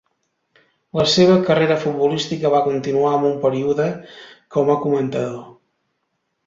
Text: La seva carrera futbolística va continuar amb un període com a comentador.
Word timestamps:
La 0.99 1.03
seva 1.15 1.35
carrera 1.49 1.77
futbolística 1.83 2.53
va 2.55 2.63
continuar 2.71 3.13
amb 3.19 3.31
un 3.33 3.39
període 3.47 3.87
com 4.57 4.75
a 4.77 4.81
comentador. 4.87 5.39